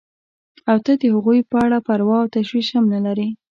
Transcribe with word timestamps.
او 0.69 0.77
ته 0.85 0.91
د 1.01 1.03
هغوی 1.13 1.39
په 1.51 1.57
اړه 1.65 1.77
پروا 1.87 2.17
او 2.23 2.31
تشویش 2.35 2.67
هم 2.75 2.85
نه 2.93 2.99
لرې. 3.05 3.27